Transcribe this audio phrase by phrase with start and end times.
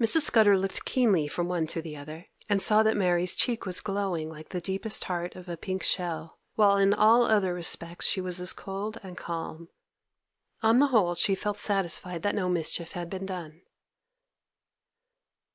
[0.00, 0.22] Mrs.
[0.22, 4.30] Scudder looked keenly from one to the other, and saw that Mary's cheek was glowing
[4.30, 8.40] like the deepest heart of a pink shell, while in all other respects she was
[8.40, 9.68] as cold and calm.
[10.62, 13.60] On the whole she felt satisfied that no mischief had been done.